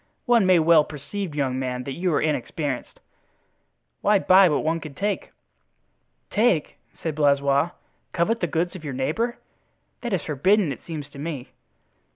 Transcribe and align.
"One 0.25 0.47
may 0.47 0.57
well 0.57 0.83
perceive, 0.83 1.35
young 1.35 1.59
man, 1.59 1.83
that 1.83 1.93
you 1.93 2.11
are 2.11 2.19
inexperienced. 2.19 2.99
Why 4.01 4.17
buy 4.17 4.49
what 4.49 4.63
one 4.63 4.79
can 4.79 4.95
take?" 4.95 5.29
"Take!" 6.31 6.77
said 7.03 7.13
Blaisois; 7.13 7.69
"covet 8.11 8.39
the 8.39 8.47
goods 8.47 8.75
of 8.75 8.83
your 8.83 8.95
neighbor? 8.95 9.37
That 10.01 10.11
is 10.13 10.23
forbidden, 10.23 10.71
it 10.71 10.81
seems 10.87 11.07
to 11.09 11.19
me." 11.19 11.51